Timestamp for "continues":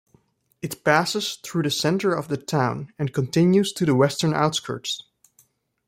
3.13-3.71